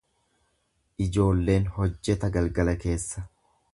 [1.07, 3.29] Ijoolleen hojjeta galgala keessa.